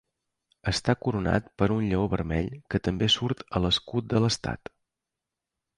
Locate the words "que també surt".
2.75-3.47